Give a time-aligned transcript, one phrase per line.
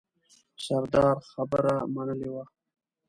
[0.65, 2.43] سردار خبره منلې وه.